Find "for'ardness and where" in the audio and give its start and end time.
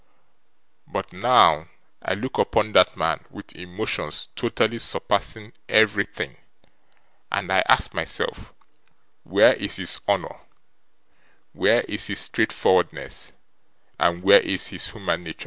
12.51-14.39